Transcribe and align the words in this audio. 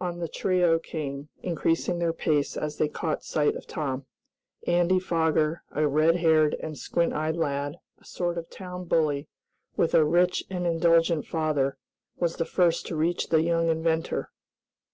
On 0.00 0.18
the 0.20 0.28
trio 0.28 0.78
came, 0.78 1.28
increasing 1.42 1.98
their 1.98 2.14
pace 2.14 2.56
as 2.56 2.78
they 2.78 2.88
caught 2.88 3.22
sight 3.22 3.54
of 3.54 3.66
Tom. 3.66 4.06
Andy 4.66 4.98
Foger, 4.98 5.62
a 5.72 5.86
red 5.86 6.16
haired 6.16 6.54
and 6.60 6.78
squint 6.78 7.12
eyed 7.12 7.36
lad, 7.36 7.78
a 7.98 8.04
sort 8.06 8.38
of 8.38 8.48
town 8.48 8.86
bully, 8.86 9.28
with 9.76 9.92
a 9.92 10.06
rich 10.06 10.42
and 10.48 10.66
indulgent 10.66 11.26
father, 11.26 11.76
was 12.16 12.36
the 12.36 12.46
first 12.46 12.86
to 12.86 12.96
reach 12.96 13.28
the 13.28 13.42
young 13.42 13.68
inventor. 13.68 14.30